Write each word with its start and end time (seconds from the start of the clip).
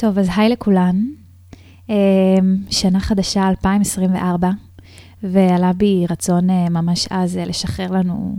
טוב, 0.00 0.18
אז 0.18 0.28
היי 0.36 0.48
לכולן. 0.48 1.04
אמ, 1.88 1.94
שנה 2.70 3.00
חדשה 3.00 3.48
2024, 3.48 4.50
ועלה 5.22 5.72
בי 5.72 6.06
רצון 6.10 6.50
אה, 6.50 6.68
ממש 6.68 7.08
אז 7.10 7.36
אה, 7.36 7.44
לשחרר 7.44 7.90
לנו 7.90 8.36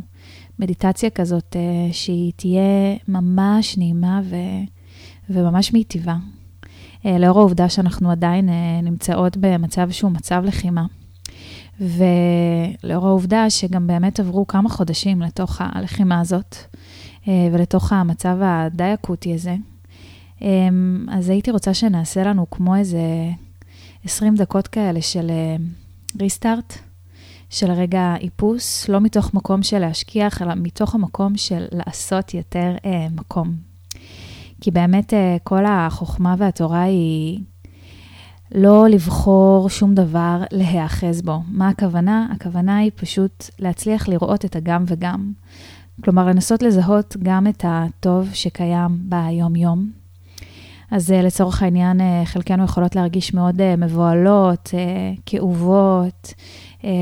מדיטציה 0.60 1.10
כזאת 1.10 1.56
אה, 1.56 1.94
שהיא 1.94 2.32
תהיה 2.36 2.96
ממש 3.08 3.78
נעימה 3.78 4.22
ו... 4.24 4.36
וממש 5.30 5.74
מיטיבה. 5.74 6.16
לאור 7.06 7.40
העובדה 7.40 7.70
שאנחנו 7.70 8.12
עדיין 8.12 8.50
נמצאות 8.84 9.38
במצב 9.38 9.92
שהוא 9.92 10.12
מצב 10.12 10.44
לחימה. 10.46 10.86
ולאור 11.80 13.08
העובדה 13.08 13.50
שגם 13.50 13.88
באמת 13.88 14.20
עברו 14.20 14.48
כמה 14.48 14.70
חודשים 14.70 15.22
לתוך 15.22 15.58
הלחימה 15.60 16.20
הזאת, 16.20 16.56
ולתוך 17.28 17.94
המצב 17.94 18.38
הדי 18.42 18.94
אקוטי 18.94 19.34
הזה, 19.34 19.56
אז 21.08 21.30
הייתי 21.30 21.52
רוצה 21.52 21.74
שנעשה 21.74 22.24
לנו 22.24 22.50
כמו 22.50 22.76
איזה 22.76 23.00
20 24.06 24.36
דקות 24.36 24.68
כאלה 24.68 25.02
של 25.02 25.32
ריסטארט, 26.20 26.74
אה, 26.74 26.90
של 27.50 27.72
רגע 27.72 28.16
איפוס, 28.22 28.90
לא 28.90 29.00
מתוך 29.00 29.34
מקום 29.34 29.64
של 29.64 29.80
להשכיח, 29.80 30.42
אלא 30.42 30.54
מתוך 30.56 30.96
המקום 30.96 31.38
של 31.38 31.66
לעשות 31.72 32.34
יותר 32.34 32.76
אה, 32.86 33.08
מקום. 33.16 33.54
כי 34.62 34.72
באמת 34.72 35.14
אה, 35.14 35.38
כל 35.44 35.66
החוכמה 35.66 36.36
והתורה 36.38 36.82
היא 36.82 37.40
לא 38.56 38.88
לבחור 38.88 39.70
שום 39.70 39.96
דבר 39.96 40.44
להיאחז 40.52 41.22
בו. 41.22 41.40
מה 41.48 41.70
הכוונה? 41.70 42.28
הכוונה 42.36 42.78
היא 42.78 42.92
פשוט 42.96 43.46
להצליח 43.60 44.08
לראות 44.08 44.46
את 44.46 44.56
הגם 44.56 44.84
וגם. 44.88 45.32
כלומר, 46.04 46.26
לנסות 46.26 46.62
לזהות 46.62 47.18
גם 47.24 47.48
את 47.48 47.66
הטוב 47.68 48.30
שקיים 48.34 49.00
ביום-יום, 49.02 49.92
אז 50.92 51.12
uh, 51.12 51.14
לצורך 51.14 51.64
העניין, 51.64 52.00
uh, 52.00 52.26
חלקנו 52.26 52.64
יכולות 52.64 52.96
להרגיש 52.96 53.34
מאוד 53.34 53.62
uh, 53.62 53.64
מבוהלות, 53.78 54.70
כאובות, 55.26 56.34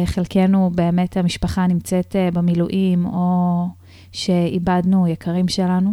חלקנו 0.05 0.71
באמת 0.75 1.17
המשפחה 1.17 1.67
נמצאת 1.67 2.15
במילואים, 2.33 3.05
או 3.05 3.67
שאיבדנו 4.11 5.07
יקרים 5.07 5.47
שלנו. 5.47 5.91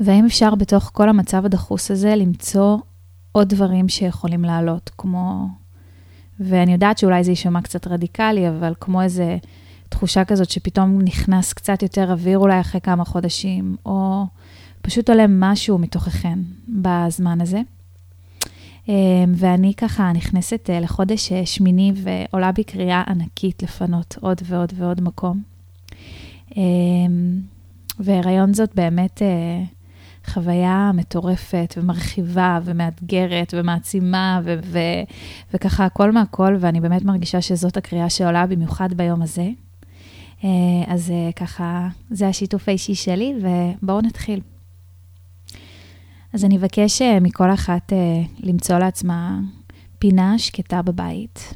והאם 0.00 0.24
אפשר 0.26 0.54
בתוך 0.54 0.90
כל 0.94 1.08
המצב 1.08 1.44
הדחוס 1.44 1.90
הזה 1.90 2.16
למצוא 2.16 2.78
עוד 3.32 3.48
דברים 3.48 3.88
שיכולים 3.88 4.44
לעלות, 4.44 4.90
כמו, 4.98 5.48
ואני 6.40 6.72
יודעת 6.72 6.98
שאולי 6.98 7.24
זה 7.24 7.30
יישמע 7.30 7.60
קצת 7.60 7.86
רדיקלי, 7.86 8.48
אבל 8.48 8.74
כמו 8.80 9.02
איזה 9.02 9.36
תחושה 9.88 10.24
כזאת 10.24 10.50
שפתאום 10.50 11.02
נכנס 11.02 11.52
קצת 11.52 11.82
יותר 11.82 12.12
אוויר 12.12 12.38
אולי 12.38 12.60
אחרי 12.60 12.80
כמה 12.80 13.04
חודשים, 13.04 13.76
או 13.86 14.24
פשוט 14.84 15.10
עולה 15.10 15.24
משהו 15.28 15.78
מתוככן 15.78 16.38
בזמן 16.68 17.40
הזה. 17.40 17.60
אמ, 18.88 18.94
ואני 19.36 19.74
ככה 19.74 20.12
נכנסת 20.12 20.70
אה, 20.70 20.80
לחודש 20.80 21.32
אה, 21.32 21.46
שמיני 21.46 21.92
ועולה 21.94 22.52
בי 22.52 22.64
קריאה 22.64 23.02
ענקית 23.08 23.62
לפנות 23.62 24.16
עוד 24.20 24.40
ועוד 24.44 24.72
ועוד 24.76 25.00
מקום. 25.00 25.42
אמ, 26.56 27.40
והריון 27.98 28.54
זאת 28.54 28.74
באמת 28.74 29.22
אה, 29.22 29.62
חוויה 30.26 30.90
מטורפת 30.94 31.74
ומרחיבה 31.76 32.58
ומאתגרת 32.64 33.54
ומעצימה 33.56 34.40
ו- 34.44 34.58
ו- 34.64 35.02
וככה 35.54 35.84
הכל 35.84 36.12
מהכל, 36.12 36.56
ואני 36.60 36.80
באמת 36.80 37.04
מרגישה 37.04 37.40
שזאת 37.40 37.76
הקריאה 37.76 38.10
שעולה 38.10 38.46
במיוחד 38.46 38.94
ביום 38.94 39.22
הזה. 39.22 39.48
אז 40.86 41.12
ככה, 41.36 41.88
זה 42.10 42.28
השיתוף 42.28 42.68
האישי 42.68 42.94
שלי, 42.94 43.34
ובואו 43.42 44.00
נתחיל. 44.00 44.40
אז 46.34 46.44
אני 46.44 46.56
אבקש 46.56 47.02
אה, 47.02 47.20
מכל 47.20 47.50
אחת 47.50 47.92
אה, 47.92 48.22
למצוא 48.40 48.78
לעצמה 48.78 49.40
פינה 49.98 50.38
שקטה 50.38 50.82
בבית, 50.82 51.54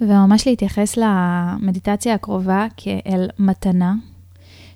וממש 0.00 0.46
להתייחס 0.46 0.96
למדיטציה 0.96 2.14
הקרובה 2.14 2.66
כאל 2.76 3.28
מתנה 3.38 3.94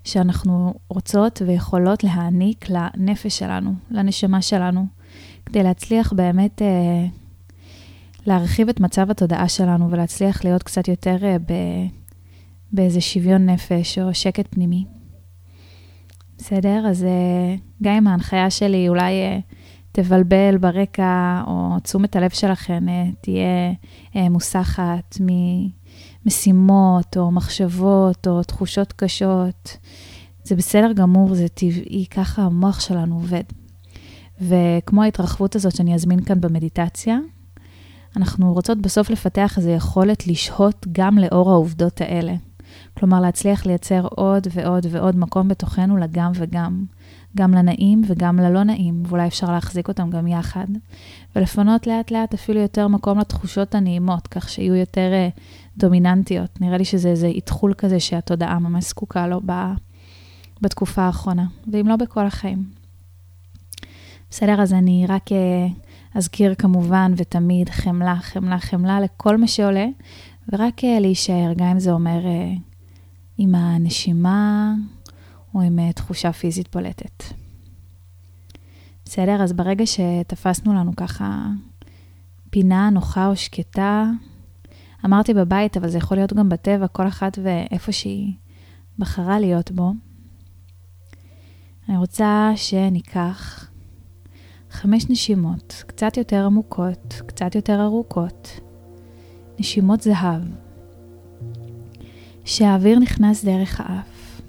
שאנחנו 0.05 0.75
רוצות 0.89 1.43
ויכולות 1.47 2.05
להעניק 2.05 2.67
לנפש 2.69 3.39
שלנו, 3.39 3.75
לנשמה 3.91 4.43
שלנו, 4.43 4.87
כדי 5.47 5.63
להצליח 5.63 6.13
באמת 6.13 6.63
אה, 6.63 7.07
להרחיב 8.27 8.69
את 8.69 8.81
מצב 8.81 9.11
התודעה 9.11 9.49
שלנו 9.49 9.91
ולהצליח 9.91 10.45
להיות 10.45 10.63
קצת 10.63 10.89
יותר 10.89 11.17
אה, 11.25 11.37
ב, 11.39 11.53
באיזה 12.73 13.01
שוויון 13.01 13.51
נפש 13.51 13.99
או 13.99 14.15
שקט 14.15 14.47
פנימי. 14.51 14.85
בסדר? 16.47 16.87
אז 16.87 17.03
uh, 17.03 17.61
גם 17.83 17.95
אם 17.95 18.07
ההנחיה 18.07 18.51
שלי 18.51 18.89
אולי 18.89 19.13
uh, 19.13 19.55
תבלבל 19.93 20.59
ברקע, 20.59 21.43
או 21.47 21.81
תשומת 21.83 22.17
הלב 22.17 22.31
שלכם 22.31 22.87
uh, 22.89 23.15
תהיה 23.21 24.31
מוסחת 24.31 25.17
ממשימות, 26.25 27.17
או 27.17 27.31
מחשבות, 27.31 28.27
או 28.27 28.43
תחושות 28.43 28.93
קשות, 28.93 29.77
זה 30.45 30.57
בסדר 30.57 30.93
גמור, 30.93 31.35
זה 31.35 31.49
טבעי, 31.49 32.07
ככה 32.11 32.43
המוח 32.43 32.81
שלנו 32.81 33.15
עובד. 33.15 33.45
וכמו 34.41 35.03
ההתרחבות 35.03 35.57
הזאת 35.57 35.77
שאני 35.77 35.95
אזמין 35.95 36.25
כאן 36.25 36.41
במדיטציה, 36.41 37.19
אנחנו 38.17 38.53
רוצות 38.53 38.79
בסוף 38.79 39.11
לפתח 39.11 39.59
איזו 39.59 39.71
יכולת 39.71 40.27
לשהות 40.27 40.87
גם 40.93 41.19
לאור 41.19 41.51
העובדות 41.51 42.01
האלה. 42.01 42.35
כלומר, 42.99 43.21
להצליח 43.21 43.67
לייצר 43.67 44.07
עוד 44.11 44.47
ועוד 44.51 44.87
ועוד 44.91 45.17
מקום 45.17 45.49
בתוכנו 45.49 45.97
לגם 45.97 46.33
וגם, 46.35 46.85
גם 47.37 47.55
לנעים 47.55 48.03
וגם 48.07 48.39
ללא 48.39 48.63
נעים, 48.63 49.03
ואולי 49.07 49.27
אפשר 49.27 49.53
להחזיק 49.53 49.89
אותם 49.89 50.11
גם 50.11 50.27
יחד, 50.27 50.67
ולפנות 51.37 51.87
לאט 51.87 52.11
לאט 52.11 52.35
אפילו 52.35 52.61
יותר 52.61 52.89
מקום 52.89 53.19
לתחושות 53.19 53.75
הנעימות, 53.75 54.27
כך 54.27 54.49
שיהיו 54.49 54.75
יותר 54.75 55.11
uh, 55.13 55.41
דומיננטיות. 55.79 56.61
נראה 56.61 56.79
לי 56.79 56.85
שזה 56.85 57.09
איזה 57.09 57.27
איתחול 57.27 57.75
כזה 57.75 58.01
שהתודעה 58.01 58.59
ממש 58.59 58.85
זקוקה 58.85 59.27
לו 59.27 59.41
ב, 59.47 59.53
בתקופה 60.61 61.03
האחרונה, 61.03 61.47
ואם 61.73 61.89
לא 61.89 61.97
בכל 61.97 62.27
החיים. 62.27 62.65
בסדר, 64.31 64.63
אז 64.63 64.73
אני 64.73 65.07
רק 65.09 65.29
uh, 65.29 65.35
אזכיר 66.15 66.55
כמובן 66.55 67.13
ותמיד 67.17 67.69
חמלה, 67.69 68.17
חמלה, 68.21 68.59
חמלה 68.59 69.01
לכל 69.01 69.37
מה 69.37 69.47
שעולה, 69.47 69.87
ורק 70.53 70.79
uh, 70.79 71.01
להישאר, 71.01 71.53
גם 71.57 71.67
אם 71.67 71.81
זה 71.81 71.93
אומר 71.93 72.21
uh, 72.25 72.74
עם 73.39 73.55
הנשימה 73.55 74.75
או 75.55 75.61
עם 75.61 75.79
uh, 75.79 75.93
תחושה 75.93 76.33
פיזית 76.33 76.69
בולטת. 76.73 77.25
בסדר? 79.05 79.43
אז 79.43 79.53
ברגע 79.53 79.85
שתפסנו 79.87 80.75
לנו 80.75 80.97
ככה 80.97 81.47
פינה 82.51 82.91
נוחה 82.91 83.27
או 83.27 83.37
שקטה, 83.37 84.11
אמרתי 85.05 85.35
בבית, 85.35 85.77
אבל 85.77 85.89
זה 85.89 85.99
יכול 85.99 86.17
להיות 86.17 86.33
גם 86.33 86.49
בטבע, 86.49 86.87
כל 86.87 87.09
אחת 87.09 87.39
ואיפה 87.43 87.93
שהיא 87.93 88.33
בחרה 88.99 89.41
להיות 89.41 89.71
בו. 89.71 89.93
אני 91.89 91.97
רוצה 91.97 92.53
שניקח 92.57 93.69
חמש 94.71 95.11
נשימות, 95.11 95.85
קצת 95.87 96.17
יותר 96.17 96.45
עמוקות, 96.45 97.23
קצת 97.27 97.55
יותר 97.55 97.85
ארוכות, 97.85 98.61
נשימות 99.59 100.01
זהב. 100.01 100.64
שהאוויר 102.45 102.99
נכנס 102.99 103.45
דרך 103.45 103.81
האף. 103.81 104.43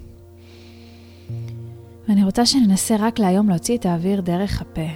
ואני 2.08 2.24
רוצה 2.24 2.46
שננסה 2.46 2.96
רק 2.98 3.18
להיום 3.18 3.48
להוציא 3.48 3.76
את 3.76 3.86
האוויר 3.86 4.20
דרך 4.20 4.60
הפה. 4.60 4.88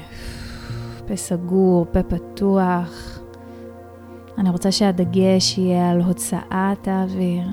פה 1.06 1.16
סגור, 1.16 1.86
פה 1.92 2.02
פתוח. 2.02 3.20
אני 4.38 4.50
רוצה 4.50 4.72
שהדגש 4.72 5.58
יהיה 5.58 5.90
על 5.90 6.00
הוצאת 6.00 6.88
האוויר. 6.88 7.46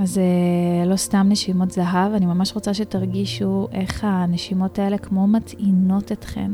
אז 0.00 0.18
אה, 0.18 0.86
לא 0.86 0.96
סתם 0.96 1.26
נשימות 1.28 1.70
זהב, 1.70 2.12
אני 2.12 2.26
ממש 2.26 2.54
רוצה 2.54 2.74
שתרגישו 2.74 3.68
איך 3.72 4.04
הנשימות 4.04 4.78
האלה 4.78 4.98
כמו 4.98 5.26
מטעינות 5.26 6.12
אתכן, 6.12 6.50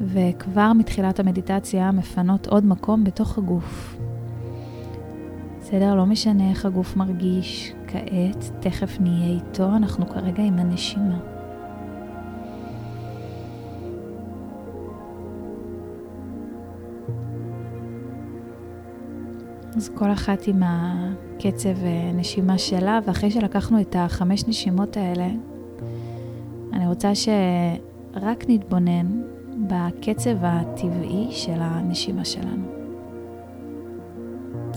וכבר 0.00 0.72
מתחילת 0.72 1.20
המדיטציה 1.20 1.92
מפנות 1.92 2.46
עוד 2.46 2.66
מקום 2.66 3.04
בתוך 3.04 3.38
הגוף. 3.38 3.97
בסדר? 5.68 5.94
לא 5.94 6.06
משנה 6.06 6.50
איך 6.50 6.64
הגוף 6.66 6.96
מרגיש 6.96 7.72
כעת, 7.86 8.50
תכף 8.60 9.00
נהיה 9.00 9.26
איתו, 9.26 9.76
אנחנו 9.76 10.08
כרגע 10.08 10.42
עם 10.42 10.58
הנשימה. 10.58 11.18
אז 19.76 19.90
כל 19.94 20.12
אחת 20.12 20.46
עם 20.46 20.62
הקצב 20.62 21.84
אה, 21.84 22.10
נשימה 22.14 22.58
שלה, 22.58 22.98
ואחרי 23.06 23.30
שלקחנו 23.30 23.80
את 23.80 23.96
החמש 23.98 24.44
נשימות 24.48 24.96
האלה, 24.96 25.28
אני 26.72 26.86
רוצה 26.86 27.14
שרק 27.14 28.44
נתבונן 28.48 29.22
בקצב 29.66 30.36
הטבעי 30.42 31.26
של 31.30 31.58
הנשימה 31.60 32.24
שלנו. 32.24 32.77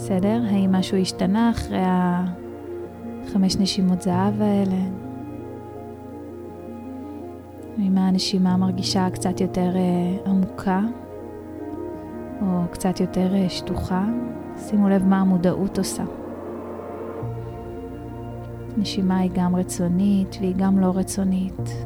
בסדר? 0.04 0.42
האם 0.50 0.72
משהו 0.72 0.98
השתנה 0.98 1.50
אחרי 1.50 1.82
החמש 1.84 3.58
נשימות 3.58 4.02
זהב 4.02 4.42
האלה? 4.42 4.82
אם 7.80 7.98
הנשימה 7.98 8.58
מרגישה 8.58 9.10
קצת 9.10 9.42
יותר 9.42 9.74
uh, 9.74 10.30
עמוקה, 10.30 10.82
או 12.42 12.48
קצת 12.72 13.00
יותר 13.00 13.34
uh, 13.34 13.50
שטוחה, 13.50 14.06
שימו 14.58 14.90
לב 14.90 15.06
מה 15.06 15.22
המודעות 15.22 15.78
עושה. 15.78 16.04
נשימה 18.78 19.18
היא 19.18 19.32
גם 19.34 19.56
רצונית 19.56 20.38
והיא 20.40 20.56
גם 20.58 20.80
לא 20.80 20.92
רצונית. 20.96 21.86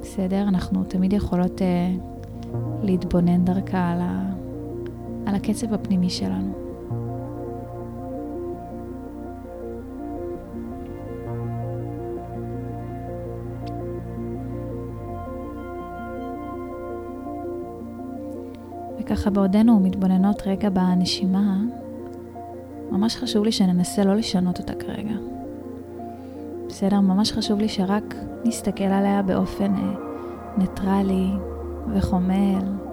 בסדר? 0.00 0.42
אנחנו 0.48 0.84
תמיד 0.84 1.12
יכולות 1.12 1.60
uh, 1.60 2.54
להתבונן 2.82 3.44
דרכה 3.44 3.90
על, 3.90 4.00
ה, 4.00 4.39
על 5.30 5.36
הקצב 5.36 5.74
הפנימי 5.74 6.10
שלנו. 6.10 6.52
וככה 19.00 19.30
בעודנו 19.30 19.80
מתבוננות 19.80 20.42
רגע 20.46 20.68
בנשימה, 20.68 21.60
ממש 22.90 23.16
חשוב 23.16 23.44
לי 23.44 23.52
שננסה 23.52 24.04
לא 24.04 24.14
לשנות 24.14 24.58
אותה 24.58 24.74
כרגע. 24.74 25.14
בסדר? 26.68 27.00
ממש 27.00 27.32
חשוב 27.32 27.60
לי 27.60 27.68
שרק 27.68 28.14
נסתכל 28.44 28.84
עליה 28.84 29.22
באופן 29.22 29.74
אה, 29.74 29.94
ניטרלי 30.58 31.30
וחומל 31.94 32.89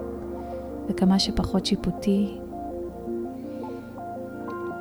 וכמה 0.88 1.18
שפחות 1.18 1.66
שיפוטי. 1.66 2.38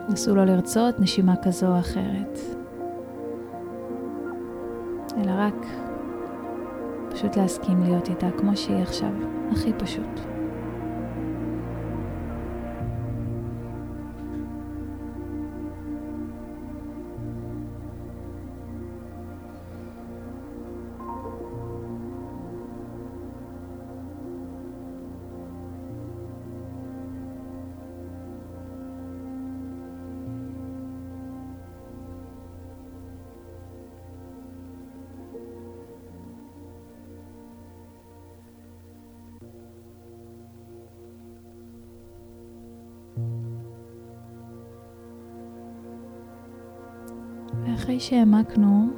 נסו 0.09 0.35
לא 0.35 0.45
לרצות 0.45 0.99
נשימה 0.99 1.35
כזו 1.43 1.67
או 1.67 1.79
אחרת, 1.79 2.39
אלא 5.17 5.31
רק 5.35 5.65
פשוט 7.11 7.37
להסכים 7.37 7.83
להיות 7.83 8.09
איתה 8.09 8.27
כמו 8.37 8.57
שהיא 8.57 8.81
עכשיו, 8.81 9.11
הכי 9.51 9.73
פשוט. 9.73 10.26
ואחרי 47.87 47.99
שהעמקנו 47.99 48.89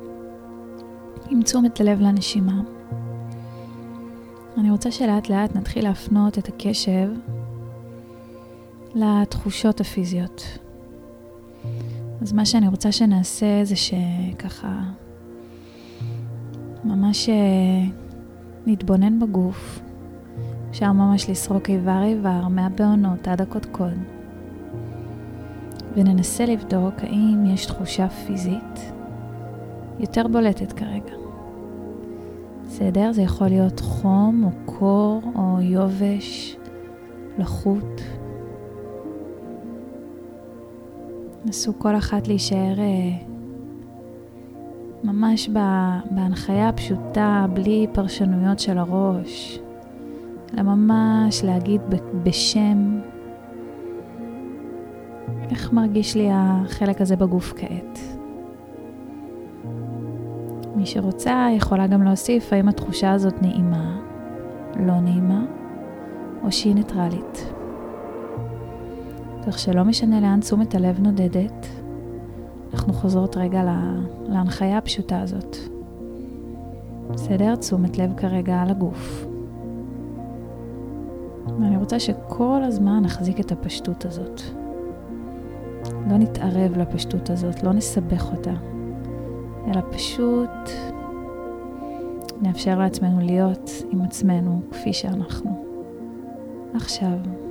עם 1.29 1.41
תשומת 1.41 1.79
לב 1.79 2.01
לנשימה, 2.01 2.61
אני 4.57 4.71
רוצה 4.71 4.91
שלאט 4.91 5.29
לאט 5.29 5.55
נתחיל 5.55 5.83
להפנות 5.83 6.37
את 6.37 6.47
הקשב 6.47 7.09
לתחושות 8.95 9.81
הפיזיות. 9.81 10.43
אז 12.21 12.33
מה 12.33 12.45
שאני 12.45 12.67
רוצה 12.67 12.91
שנעשה 12.91 13.63
זה 13.63 13.75
שככה 13.75 14.79
ממש 16.83 17.29
אה, 17.29 17.35
נתבונן 18.65 19.19
בגוף. 19.19 19.79
אפשר 20.69 20.91
ממש 20.91 21.29
לסרוק 21.29 21.69
איבר 21.69 22.03
איבר 22.03 22.47
מהבעונות 22.47 23.27
עד 23.27 23.41
הקודקוד. 23.41 24.18
וננסה 25.95 26.45
לבדוק 26.45 26.93
האם 26.97 27.45
יש 27.53 27.65
תחושה 27.65 28.09
פיזית 28.09 28.93
יותר 29.99 30.27
בולטת 30.27 30.73
כרגע. 30.73 31.13
בסדר? 32.65 33.11
זה 33.11 33.21
יכול 33.21 33.47
להיות 33.47 33.79
חום 33.79 34.43
או 34.43 34.49
קור 34.65 35.21
או 35.35 35.61
יובש, 35.61 36.57
לחות. 37.37 38.01
נסו 41.45 41.79
כל 41.79 41.95
אחת 41.95 42.27
להישאר 42.27 42.79
אה, 42.79 43.17
ממש 45.03 45.49
בהנחיה 46.11 46.69
הפשוטה, 46.69 47.45
בלי 47.53 47.87
פרשנויות 47.93 48.59
של 48.59 48.77
הראש, 48.77 49.59
אלא 50.53 50.63
ממש 50.63 51.43
להגיד 51.43 51.81
בשם 52.23 52.99
איך 55.49 55.73
מרגיש 55.73 56.15
לי 56.15 56.29
החלק 56.31 57.01
הזה 57.01 57.15
בגוף 57.15 57.53
כעת. 57.55 57.99
מי 60.75 60.85
שרוצה 60.85 61.47
יכולה 61.55 61.87
גם 61.87 62.03
להוסיף 62.03 62.53
האם 62.53 62.67
התחושה 62.67 63.11
הזאת 63.11 63.41
נעימה, 63.41 63.99
לא 64.75 64.99
נעימה, 64.99 65.45
או 66.43 66.51
שהיא 66.51 66.75
ניטרלית. 66.75 67.53
כך 69.47 69.59
שלא 69.59 69.83
משנה 69.83 70.19
לאן 70.19 70.39
תשומת 70.39 70.75
הלב 70.75 70.99
נודדת, 70.99 71.67
אנחנו 72.73 72.93
חוזרות 72.93 73.37
רגע 73.37 73.63
להנחיה 74.27 74.77
הפשוטה 74.77 75.21
הזאת. 75.21 75.57
בסדר? 77.09 77.55
תשומת 77.55 77.97
לב 77.97 78.13
כרגע 78.17 78.61
על 78.61 78.69
הגוף. 78.69 79.25
ואני 81.59 81.77
רוצה 81.77 81.99
שכל 81.99 82.61
הזמן 82.63 83.03
נחזיק 83.03 83.39
את 83.39 83.51
הפשטות 83.51 84.05
הזאת. 84.05 84.41
לא 86.09 86.17
נתערב 86.17 86.77
לפשטות 86.77 87.29
הזאת, 87.29 87.63
לא 87.63 87.73
נסבך 87.73 88.31
אותה, 88.31 88.53
אלא 89.67 89.81
פשוט 89.91 90.69
נאפשר 92.41 92.79
לעצמנו 92.79 93.19
להיות 93.19 93.71
עם 93.91 94.01
עצמנו 94.01 94.61
כפי 94.71 94.93
שאנחנו. 94.93 95.65
עכשיו. 96.73 97.48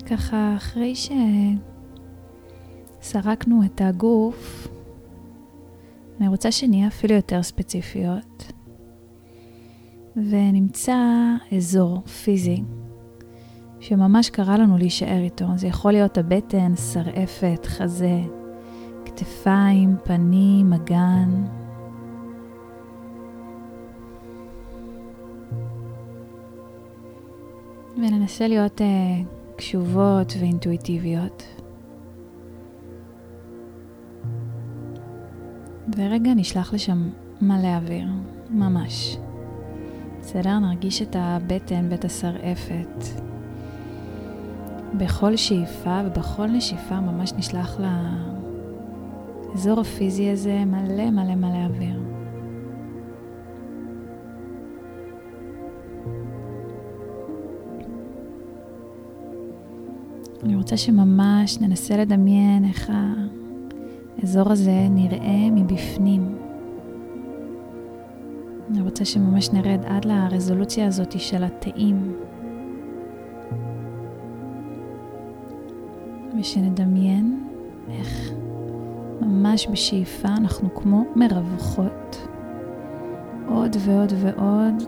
וככה, 0.00 0.54
אחרי 0.56 0.94
שסרקנו 3.00 3.62
את 3.64 3.80
הגוף, 3.80 4.68
אני 6.20 6.28
רוצה 6.28 6.52
שנהיה 6.52 6.86
אפילו 6.86 7.14
יותר 7.14 7.42
ספציפיות, 7.42 8.52
ונמצא 10.16 10.96
אזור 11.56 12.00
פיזי 12.06 12.62
שממש 13.80 14.30
קרה 14.30 14.58
לנו 14.58 14.78
להישאר 14.78 15.22
איתו. 15.22 15.46
זה 15.56 15.66
יכול 15.66 15.92
להיות 15.92 16.18
הבטן, 16.18 16.72
שרעפת, 16.76 17.66
חזה, 17.66 18.20
כתפיים, 19.04 19.96
פנים, 20.04 20.72
אגן. 20.72 21.44
וננסה 27.96 28.48
להיות 28.48 28.80
uh, 28.80 28.84
קשובות 29.58 30.32
ואינטואיטיביות. 30.40 31.42
ורגע 35.96 36.34
נשלח 36.34 36.74
לשם 36.74 37.10
מלא 37.40 37.76
אוויר, 37.76 38.08
ממש. 38.50 39.16
בסדר? 40.20 40.58
נרגיש 40.58 41.02
את 41.02 41.16
הבטן 41.18 41.86
ואת 41.90 42.04
השרעפת. 42.04 43.04
בכל 44.98 45.36
שאיפה 45.36 46.00
ובכל 46.06 46.46
נשיפה 46.46 47.00
ממש 47.00 47.32
נשלח 47.32 47.80
לאזור 49.54 49.80
הפיזי 49.80 50.30
הזה 50.30 50.64
מלא 50.64 51.10
מלא 51.10 51.34
מלא 51.34 51.64
אוויר. 51.64 52.07
אני 60.44 60.56
רוצה 60.56 60.76
שממש 60.76 61.58
ננסה 61.60 61.96
לדמיין 61.96 62.64
איך 62.64 62.92
האזור 64.18 64.52
הזה 64.52 64.86
נראה 64.90 65.50
מבפנים. 65.50 66.36
אני 68.70 68.82
רוצה 68.82 69.04
שממש 69.04 69.50
נרד 69.50 69.84
עד 69.86 70.04
לרזולוציה 70.04 70.86
הזאת 70.86 71.20
של 71.20 71.44
התאים. 71.44 72.12
ושנדמיין 76.40 77.44
איך 77.88 78.30
ממש 79.20 79.68
בשאיפה 79.68 80.28
אנחנו 80.28 80.74
כמו 80.74 81.04
מרווחות 81.16 82.28
עוד 83.48 83.76
ועוד 83.80 84.12
ועוד 84.16 84.82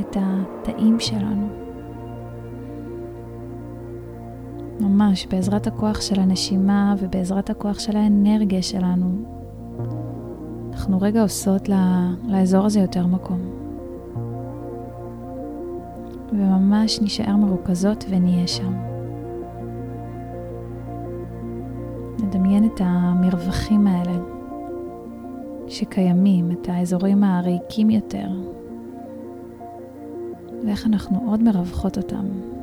את 0.00 0.16
התאים 0.20 1.00
שלנו. 1.00 1.63
ממש 4.84 5.26
בעזרת 5.26 5.66
הכוח 5.66 6.00
של 6.00 6.20
הנשימה 6.20 6.94
ובעזרת 6.98 7.50
הכוח 7.50 7.78
של 7.78 7.96
האנרגיה 7.96 8.62
שלנו, 8.62 9.08
אנחנו 10.72 11.00
רגע 11.00 11.22
עושות 11.22 11.68
לאזור 12.28 12.66
הזה 12.66 12.80
יותר 12.80 13.06
מקום. 13.06 13.40
וממש 16.32 17.00
נשאר 17.02 17.36
מרוכזות 17.36 18.04
ונהיה 18.08 18.46
שם. 18.46 18.72
נדמיין 22.22 22.64
את 22.64 22.80
המרווחים 22.84 23.86
האלה 23.86 24.18
שקיימים, 25.68 26.50
את 26.50 26.68
האזורים 26.68 27.24
הריקים 27.24 27.90
יותר, 27.90 28.28
ואיך 30.66 30.86
אנחנו 30.86 31.30
עוד 31.30 31.42
מרווחות 31.42 31.96
אותם. 31.96 32.53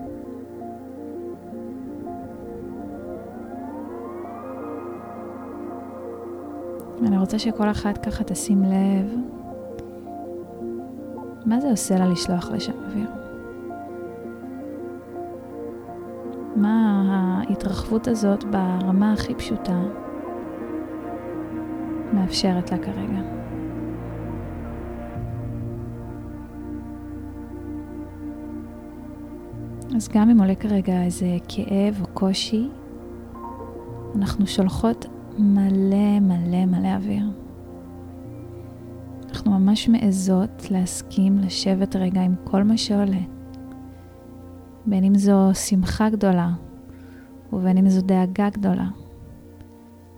ואני 7.01 7.17
רוצה 7.17 7.39
שכל 7.39 7.69
אחת 7.69 8.05
ככה 8.05 8.23
תשים 8.23 8.63
לב 8.63 9.15
מה 11.45 11.59
זה 11.59 11.69
עושה 11.69 11.99
לה 11.99 12.05
לשלוח 12.05 12.51
לשם 12.51 12.73
אוויר. 12.87 13.09
מה 16.55 17.03
ההתרחבות 17.47 18.07
הזאת 18.07 18.43
ברמה 18.43 19.13
הכי 19.13 19.35
פשוטה 19.35 19.81
מאפשרת 22.13 22.71
לה 22.71 22.77
כרגע. 22.77 23.21
אז 29.95 30.07
גם 30.07 30.29
אם 30.29 30.39
עולה 30.39 30.55
כרגע 30.55 31.03
איזה 31.03 31.37
כאב 31.47 32.01
או 32.01 32.07
קושי, 32.13 32.69
אנחנו 34.15 34.47
שולחות 34.47 35.05
מלא 35.37 36.19
מלא 36.19 36.65
מלא 36.65 36.87
אוויר. 36.95 37.25
אנחנו 39.29 39.51
ממש 39.51 39.89
מעזות 39.89 40.71
להסכים 40.71 41.37
לשבת 41.37 41.95
רגע 41.95 42.21
עם 42.21 42.35
כל 42.43 42.63
מה 42.63 42.77
שעולה. 42.77 43.21
בין 44.85 45.03
אם 45.03 45.15
זו 45.15 45.49
שמחה 45.53 46.09
גדולה, 46.09 46.49
ובין 47.53 47.77
אם 47.77 47.89
זו 47.89 48.01
דאגה 48.01 48.49
גדולה, 48.49 48.87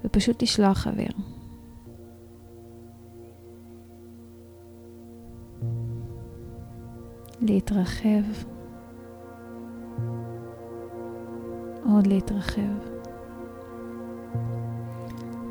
ופשוט 0.05 0.43
לשלוח 0.43 0.88
אוויר. 0.88 1.12
להתרחב, 7.41 8.24
עוד 11.86 12.08
להתרחב. 12.08 12.92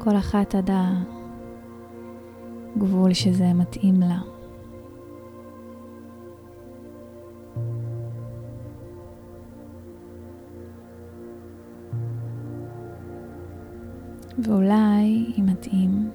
כל 0.05 0.17
אחת 0.17 0.55
עד 0.55 0.71
הגבול 2.77 3.13
שזה 3.13 3.53
מתאים 3.53 4.01
לה. 4.01 4.19
ואולי, 14.39 15.33
אם 15.39 15.47
מתאים, 15.47 16.11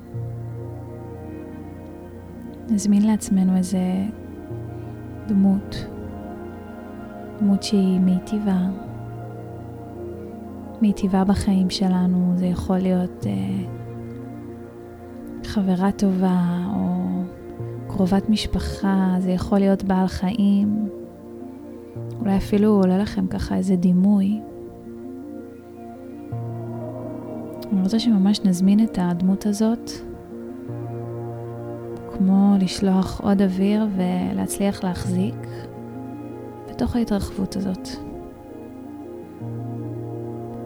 נזמין 2.70 3.06
לעצמנו 3.06 3.58
איזה 3.58 3.80
דמות, 5.28 5.86
דמות 7.40 7.64
שהיא 7.64 8.00
מיטיבה, 8.00 8.60
מיטיבה 10.82 11.24
בחיים 11.24 11.70
שלנו, 11.70 12.34
זה 12.36 12.46
יכול 12.46 12.78
להיות 12.78 13.26
אה, 13.28 13.77
חברה 15.48 15.92
טובה 15.92 16.68
או 16.76 16.98
קרובת 17.88 18.30
משפחה, 18.30 19.16
זה 19.20 19.32
יכול 19.32 19.60
להיות 19.60 19.84
בעל 19.84 20.08
חיים, 20.08 20.90
אולי 22.20 22.38
אפילו 22.38 22.70
עולה 22.70 22.98
לכם 22.98 23.28
ככה 23.28 23.56
איזה 23.56 23.76
דימוי. 23.76 24.42
אני 27.72 27.82
רוצה 27.84 28.00
שממש 28.00 28.42
נזמין 28.46 28.84
את 28.84 28.98
הדמות 29.02 29.46
הזאת, 29.46 29.92
כמו 32.18 32.56
לשלוח 32.60 33.22
עוד 33.22 33.42
אוויר 33.42 33.88
ולהצליח 33.96 34.84
להחזיק 34.84 35.48
בתוך 36.70 36.96
ההתרחבות 36.96 37.56
הזאת. 37.56 37.90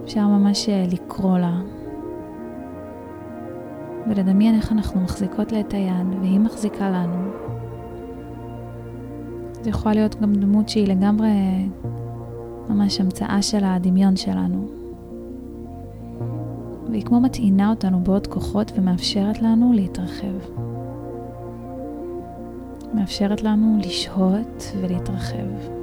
אפשר 0.03 0.27
ממש 0.27 0.69
אה, 0.69 0.85
לקרוא 0.91 1.37
לה 1.37 1.61
ולדמיין 4.11 4.55
איך 4.55 4.71
אנחנו 4.71 5.01
מחזיקות 5.01 5.51
לה 5.51 5.59
את 5.59 5.73
היד 5.73 6.07
והיא 6.21 6.39
מחזיקה 6.39 6.89
לנו. 6.89 7.31
זה 9.61 9.69
יכול 9.69 9.91
להיות 9.91 10.21
גם 10.21 10.33
דמות 10.33 10.69
שהיא 10.69 10.87
לגמרי 10.87 11.29
ממש 12.69 13.01
המצאה 13.01 13.41
של 13.41 13.63
הדמיון 13.63 14.15
שלנו. 14.15 14.67
והיא 16.89 17.03
כמו 17.03 17.21
מטעינה 17.21 17.69
אותנו 17.69 18.03
בעוד 18.03 18.27
כוחות 18.27 18.71
ומאפשרת 18.75 19.41
לנו 19.41 19.73
להתרחב. 19.73 20.61
מאפשרת 22.93 23.43
לנו 23.43 23.77
לשהות 23.85 24.71
ולהתרחב. 24.81 25.80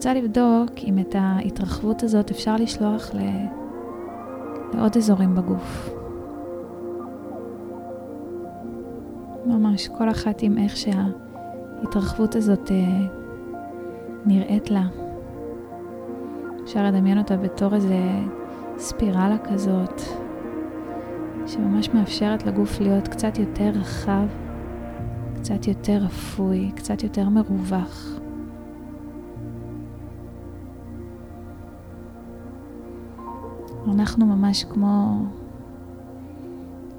רוצה 0.00 0.14
לבדוק 0.14 0.70
אם 0.84 0.98
את 0.98 1.14
ההתרחבות 1.18 2.02
הזאת 2.02 2.30
אפשר 2.30 2.56
לשלוח 2.56 3.10
ל... 3.14 3.18
לעוד 4.74 4.96
אזורים 4.96 5.34
בגוף. 5.34 5.90
ממש 9.46 9.88
כל 9.88 10.10
אחת 10.10 10.42
עם 10.42 10.58
איך 10.58 10.76
שההתרחבות 10.76 12.34
הזאת 12.36 12.70
אה, 12.70 13.06
נראית 14.26 14.70
לה. 14.70 14.84
אפשר 16.64 16.84
לדמיין 16.84 17.18
אותה 17.18 17.36
בתור 17.36 17.74
איזה 17.74 17.98
ספירלה 18.78 19.38
כזאת, 19.38 20.02
שממש 21.46 21.88
מאפשרת 21.88 22.46
לגוף 22.46 22.80
להיות 22.80 23.08
קצת 23.08 23.38
יותר 23.38 23.70
רחב, 23.74 24.26
קצת 25.34 25.66
יותר 25.66 26.06
אפוי, 26.06 26.70
קצת 26.74 27.02
יותר 27.02 27.28
מרווח. 27.28 28.19
אנחנו 33.88 34.26
ממש 34.26 34.64
כמו, 34.64 35.24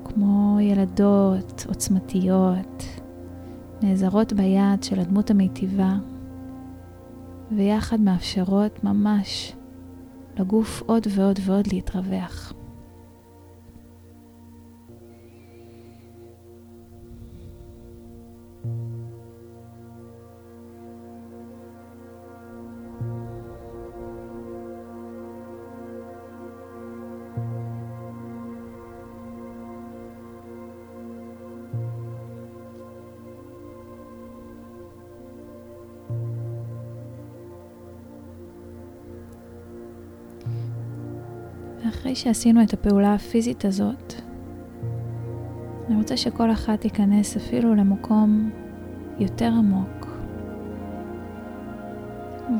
כמו 0.05 0.57
ילדות 0.61 1.65
עוצמתיות, 1.67 2.83
נעזרות 3.81 4.33
ביד 4.33 4.83
של 4.83 4.99
הדמות 4.99 5.31
המיטיבה, 5.31 5.93
ויחד 7.51 7.99
מאפשרות 7.99 8.83
ממש 8.83 9.53
לגוף 10.39 10.83
עוד 10.85 11.07
ועוד 11.15 11.39
ועוד 11.45 11.67
להתרווח. 11.73 12.53
אחרי 42.01 42.15
שעשינו 42.15 42.63
את 42.63 42.73
הפעולה 42.73 43.13
הפיזית 43.13 43.65
הזאת, 43.65 44.13
אני 45.87 45.95
רוצה 45.95 46.17
שכל 46.17 46.51
אחת 46.51 46.81
תיכנס 46.81 47.37
אפילו 47.37 47.75
למקום 47.75 48.49
יותר 49.19 49.51
עמוק 49.57 50.07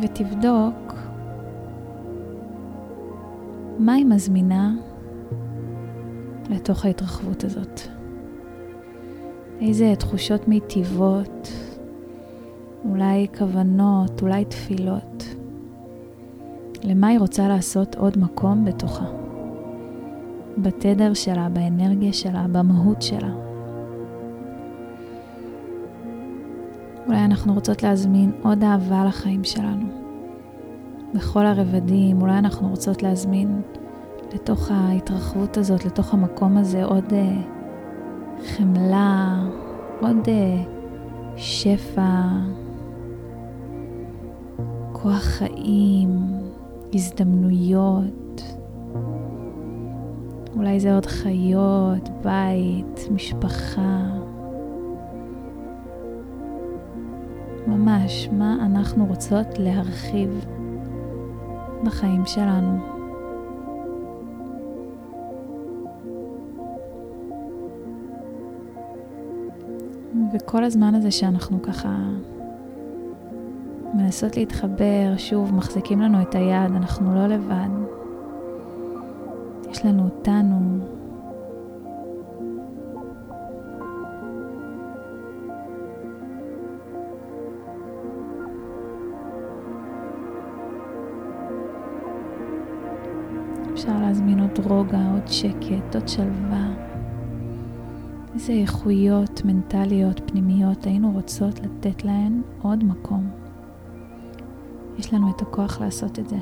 ותבדוק 0.01 0.93
מה 3.79 3.93
היא 3.93 4.05
מזמינה 4.05 4.74
לתוך 6.50 6.86
ההתרחבות 6.86 7.43
הזאת. 7.43 7.81
איזה 9.62 9.93
תחושות 10.00 10.48
מיטיבות, 10.48 11.51
אולי 12.89 13.27
כוונות, 13.38 14.21
אולי 14.21 14.45
תפילות. 14.45 15.25
למה 16.83 17.07
היא 17.07 17.19
רוצה 17.19 17.48
לעשות 17.48 17.95
עוד 17.95 18.17
מקום 18.19 18.65
בתוכה. 18.65 19.21
בתדר 20.58 21.13
שלה, 21.13 21.50
באנרגיה 21.50 22.13
שלה, 22.13 22.46
במהות 22.51 23.01
שלה. 23.01 23.29
אולי 27.08 27.25
אנחנו 27.25 27.53
רוצות 27.53 27.84
להזמין 27.84 28.31
עוד 28.43 28.63
אהבה 28.63 29.05
לחיים 29.05 29.43
שלנו. 29.43 29.86
בכל 31.13 31.46
הרבדים, 31.46 32.22
אולי 32.22 32.38
אנחנו 32.38 32.70
רוצות 32.70 33.03
להזמין 33.03 33.62
לתוך 34.34 34.72
ההתרחבות 34.72 35.58
הזאת, 35.58 35.86
לתוך 35.86 36.13
המקום 36.13 36.58
הזה, 36.58 36.84
עוד 36.84 37.05
uh, 37.10 38.43
חמלה, 38.46 39.43
עוד 40.01 40.17
uh, 40.25 40.70
שפע, 41.38 42.24
כוח 44.91 45.24
חיים, 45.24 46.10
הזדמנויות. 46.93 48.21
אולי 50.62 50.80
זה 50.80 50.96
עוד 50.96 51.06
חיות, 51.06 52.10
בית, 52.24 53.12
משפחה. 53.12 54.01
ממש, 57.68 58.30
מה 58.32 58.58
אנחנו 58.65 59.06
רוצות 59.06 59.48
להרחיב 59.60 60.46
בחיים 61.84 62.25
שלנו. 62.25 62.77
וכל 70.34 70.63
הזמן 70.63 70.96
הזה 70.96 71.12
שאנחנו 71.12 71.62
ככה 71.62 71.98
מנסות 73.94 74.38
להתחבר, 74.38 75.13
שוב, 75.18 75.56
מחזיקים 75.56 76.01
לנו 76.01 76.22
את 76.22 76.36
היד, 76.36 76.72
אנחנו 76.75 77.15
לא 77.15 77.27
לבד. 77.27 77.90
יש 79.72 79.86
לנו 79.86 80.04
אותנו. 80.04 80.80
אפשר 93.74 94.00
להזמין 94.01 94.40
עוד 94.40 94.60
רוגע, 94.66 95.12
עוד 95.12 95.28
שקט, 95.28 95.96
עוד 95.96 96.08
שלווה. 96.08 96.68
איזה 98.34 98.54
איכויות 98.54 99.42
מנטליות 99.46 100.22
פנימיות 100.25 100.86
היינו 100.86 101.12
רוצות 101.12 101.60
לתת 101.60 102.04
להן 102.04 102.42
עוד 102.62 102.84
מקום. 102.84 103.30
יש 105.00 105.13
לנו 105.13 105.30
את 105.30 105.42
הכוח 105.42 105.81
לעשות 105.81 106.20
את 106.20 106.29
זה. 106.29 106.38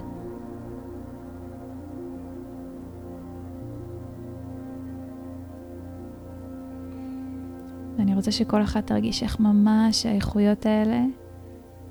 ואני 7.99 8.15
רוצה 8.15 8.31
שכל 8.31 8.63
אחת 8.63 8.87
תרגיש 8.87 9.23
איך 9.23 9.39
ממש 9.39 10.05
האיכויות 10.05 10.65
האלה 10.65 11.01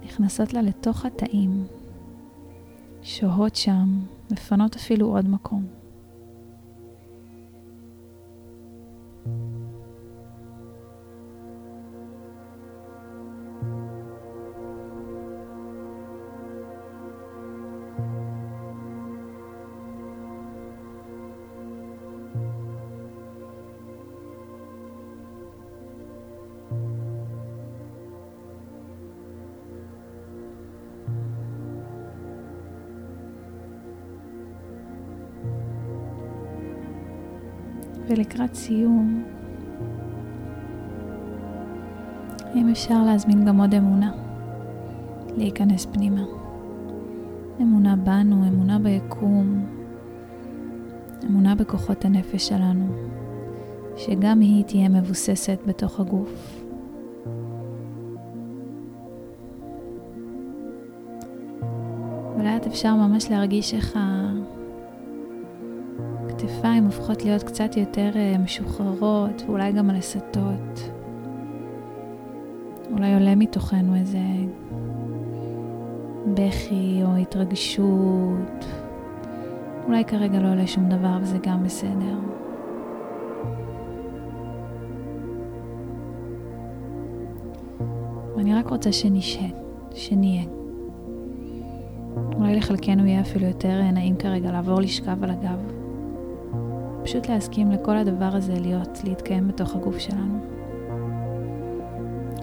נכנסות 0.04 0.52
לה 0.52 0.62
לתוך 0.62 1.04
התאים, 1.04 1.66
שוהות 3.02 3.56
שם, 3.56 4.00
מפנות 4.30 4.76
אפילו 4.76 5.06
עוד 5.06 5.28
מקום. 5.28 5.77
ולקראת 38.38 38.54
סיום, 38.54 39.24
אם 42.54 42.68
אפשר 42.68 43.04
להזמין 43.04 43.44
גם 43.44 43.60
עוד 43.60 43.74
אמונה, 43.74 44.12
להיכנס 45.36 45.86
פנימה. 45.86 46.24
אמונה 47.60 47.96
בנו, 47.96 48.48
אמונה 48.48 48.78
ביקום, 48.78 49.66
אמונה 51.26 51.54
בכוחות 51.54 52.04
הנפש 52.04 52.48
שלנו, 52.48 52.86
שגם 53.96 54.40
היא 54.40 54.64
תהיה 54.64 54.88
מבוססת 54.88 55.58
בתוך 55.66 56.00
הגוף. 56.00 56.62
ולאט 62.38 62.66
אפשר 62.66 62.94
ממש 62.94 63.30
להרגיש 63.30 63.74
איך 63.74 63.96
ה... 63.96 64.17
הכתפיים 66.68 66.84
הופכות 66.84 67.24
להיות 67.24 67.42
קצת 67.42 67.76
יותר 67.76 68.10
אה, 68.16 68.38
משוחררות, 68.38 69.42
ואולי 69.46 69.72
גם 69.72 69.90
הלסתות. 69.90 70.90
אולי 72.92 73.14
עולה 73.14 73.34
מתוכנו 73.34 73.94
איזה 73.94 74.18
בכי 76.34 77.00
או 77.04 77.16
התרגשות. 77.16 78.66
אולי 79.86 80.04
כרגע 80.04 80.40
לא 80.40 80.52
עולה 80.52 80.66
שום 80.66 80.88
דבר 80.88 81.18
וזה 81.22 81.38
גם 81.42 81.64
בסדר. 81.64 82.18
ואני 88.36 88.54
רק 88.54 88.68
רוצה 88.68 88.92
שנשהה, 88.92 89.48
שנהיה. 89.94 90.44
אולי 92.36 92.56
לחלקנו 92.56 93.06
יהיה 93.06 93.20
אפילו 93.20 93.46
יותר 93.46 93.80
אה, 93.80 93.90
נעים 93.90 94.16
כרגע 94.16 94.52
לעבור 94.52 94.80
לשכב 94.80 95.24
על 95.24 95.30
הגב. 95.30 95.77
פשוט 97.08 97.28
להסכים 97.28 97.70
לכל 97.70 97.96
הדבר 97.96 98.30
הזה 98.32 98.54
להיות, 98.60 99.00
להתקיים 99.04 99.48
בתוך 99.48 99.74
הגוף 99.74 99.98
שלנו. 99.98 100.38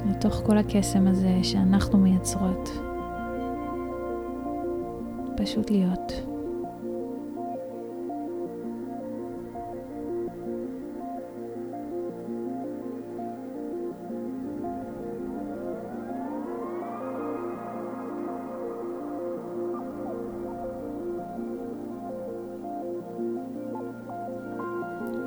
לתוך 0.10 0.42
כל 0.46 0.58
הקסם 0.58 1.08
הזה 1.08 1.40
שאנחנו 1.44 1.98
מייצרות. 1.98 2.70
פשוט 5.38 5.72
להיות. 5.72 6.35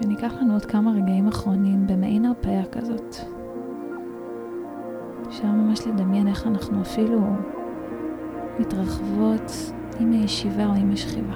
וניקח 0.03 0.33
לנו 0.41 0.53
עוד 0.53 0.65
כמה 0.65 0.93
רגעים 0.93 1.29
אחרונים 1.29 1.87
במעין 1.87 2.25
הרפאיה 2.25 2.65
כזאת. 2.65 3.17
אפשר 5.29 5.47
ממש 5.47 5.87
לדמיין 5.87 6.29
איך 6.29 6.47
אנחנו 6.47 6.83
אפילו 6.83 7.21
מתרחבות 8.59 9.53
עם 10.01 10.13
הישיבה 10.13 10.67
או 10.67 10.75
עם 10.75 10.93
השכיבה. 10.93 11.35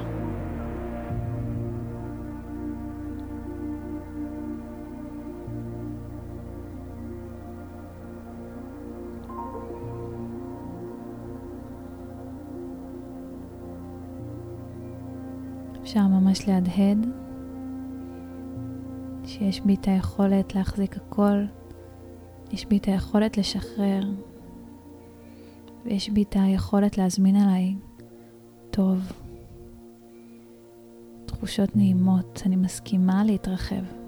אפשר 15.83 16.01
ממש 16.01 16.49
להדהד 16.49 17.22
שיש 19.43 19.61
בי 19.61 19.75
את 19.75 19.89
היכולת 19.89 20.55
להחזיק 20.55 20.97
הכל, 20.97 21.45
יש 22.53 22.67
בי 22.67 22.77
את 22.77 22.85
היכולת 22.89 23.39
לשחרר, 23.39 24.03
ויש 25.85 26.11
בי 26.11 26.23
את 26.23 26.37
היכולת 26.39 26.99
להזמין 26.99 27.37
עליי 27.37 27.75
טוב, 28.71 29.13
תחושות 31.27 31.77
נעימות, 31.77 32.43
אני 32.47 32.57
מסכימה 32.57 33.25
להתרחב. 33.25 34.02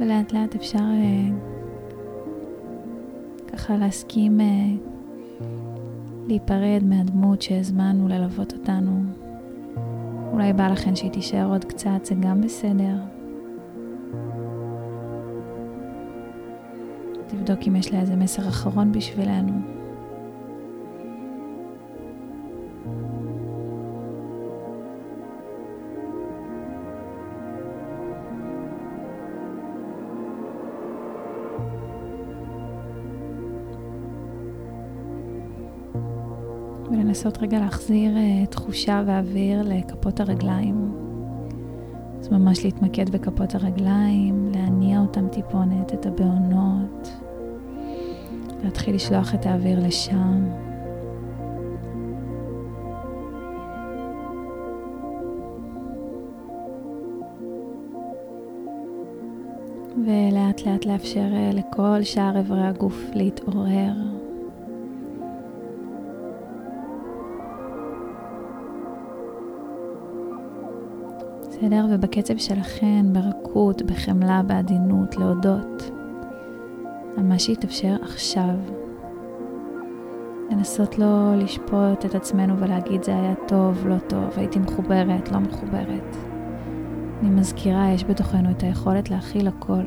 ולאט 0.00 0.32
לאט 0.32 0.54
אפשר 0.54 0.78
uh, 0.78 1.32
ככה 3.52 3.76
להסכים 3.76 4.40
uh, 4.40 4.44
להיפרד 6.28 6.80
מהדמות 6.84 7.42
שהזמנו 7.42 8.08
ללוות 8.08 8.52
אותנו. 8.52 9.00
אולי 10.32 10.52
בא 10.52 10.68
לכן 10.68 10.96
שהיא 10.96 11.10
תישאר 11.10 11.50
עוד 11.50 11.64
קצת, 11.64 12.04
זה 12.04 12.14
גם 12.20 12.40
בסדר. 12.40 12.96
תבדוק 17.26 17.58
אם 17.68 17.76
יש 17.76 17.92
לה 17.92 18.00
איזה 18.00 18.16
מסר 18.16 18.48
אחרון 18.48 18.92
בשבילנו. 18.92 19.77
ולנסות 37.18 37.42
רגע 37.42 37.58
להחזיר 37.58 38.12
uh, 38.16 38.46
תחושה 38.46 39.02
ואוויר 39.06 39.62
לכפות 39.64 40.20
הרגליים. 40.20 40.92
אז 42.20 42.28
ממש 42.28 42.64
להתמקד 42.64 43.10
בכפות 43.10 43.54
הרגליים, 43.54 44.52
להניע 44.54 45.00
אותם 45.00 45.28
טיפונת, 45.28 45.94
את 45.94 46.06
הבעונות. 46.06 47.08
להתחיל 48.64 48.94
לשלוח 48.94 49.34
את 49.34 49.46
האוויר 49.46 49.86
לשם. 49.86 50.44
ולאט 60.06 60.66
לאט 60.66 60.84
לאפשר 60.84 61.28
אה, 61.32 61.50
לכל 61.54 62.02
שאר 62.02 62.36
איברי 62.38 62.66
הגוף 62.66 63.00
להתעורר. 63.14 64.17
בסדר? 71.58 71.86
ובקצב 71.90 72.36
שלכן, 72.36 73.06
ברכות, 73.12 73.82
בחמלה, 73.82 74.42
בעדינות, 74.42 75.16
להודות. 75.16 75.90
על 77.16 77.22
מה 77.22 77.38
שהתאפשר 77.38 77.96
עכשיו. 78.02 78.54
לנסות 80.50 80.98
לא 80.98 81.34
לשפוט 81.36 82.04
את 82.04 82.14
עצמנו 82.14 82.58
ולהגיד 82.58 83.02
זה 83.02 83.10
היה 83.16 83.34
טוב, 83.48 83.86
לא 83.86 83.98
טוב, 83.98 84.28
הייתי 84.36 84.58
מחוברת, 84.58 85.32
לא 85.32 85.38
מחוברת. 85.38 86.16
אני 87.20 87.30
מזכירה, 87.30 87.90
יש 87.90 88.04
בתוכנו 88.04 88.50
את 88.50 88.62
היכולת 88.62 89.10
להכיל 89.10 89.48
הכל, 89.48 89.84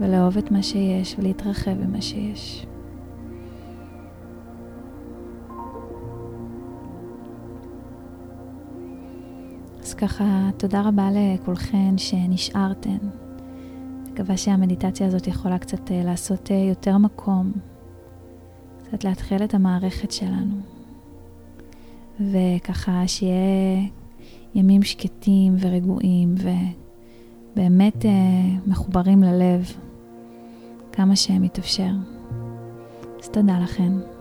ולאהוב 0.00 0.38
את 0.38 0.50
מה 0.50 0.62
שיש 0.62 1.16
ולהתרחב 1.18 1.82
עם 1.82 1.92
מה 1.92 2.02
שיש. 2.02 2.66
ככה, 9.98 10.50
תודה 10.56 10.82
רבה 10.82 11.08
לכולכן 11.12 11.98
שנשארתן. 11.98 12.98
מקווה 14.12 14.36
שהמדיטציה 14.36 15.06
הזאת 15.06 15.26
יכולה 15.26 15.58
קצת 15.58 15.90
אה, 15.90 16.02
לעשות 16.04 16.50
אה, 16.50 16.56
יותר 16.56 16.98
מקום, 16.98 17.52
קצת 18.84 19.04
להתחיל 19.04 19.44
את 19.44 19.54
המערכת 19.54 20.12
שלנו, 20.12 20.54
וככה 22.20 23.02
שיהיה 23.06 23.88
ימים 24.54 24.82
שקטים 24.82 25.56
ורגועים 25.60 26.34
ובאמת 27.54 28.04
אה, 28.06 28.10
מחוברים 28.66 29.22
ללב 29.22 29.72
כמה 30.92 31.16
שהם 31.16 31.42
מתאפשר. 31.42 31.92
אז 33.22 33.28
תודה 33.28 33.58
לכם. 33.58 34.17